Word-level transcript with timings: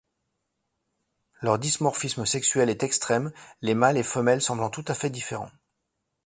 Leur 1.43 1.59
dimorphisme 1.59 2.25
sexuel 2.25 2.71
est 2.71 2.81
extrême, 2.81 3.31
les 3.61 3.75
mâles 3.75 3.97
et 3.99 4.03
femelles 4.03 4.41
semblant 4.41 4.71
tout 4.71 4.83
à 4.87 4.95
fait 4.95 5.11
différents. 5.11 5.51